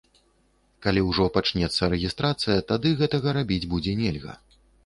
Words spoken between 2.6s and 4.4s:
тады гэтага рабіць будзе нельга.